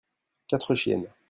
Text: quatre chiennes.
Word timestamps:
quatre 0.47 0.73
chiennes. 0.73 1.11